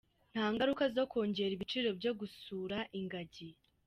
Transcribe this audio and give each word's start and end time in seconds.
Nta 0.33 0.45
ngaruka 0.53 0.83
zo 0.95 1.03
kongera 1.11 1.53
ibiciro 1.55 1.89
byo 1.99 2.11
gusura 2.19 2.77
ingagi. 2.99 3.47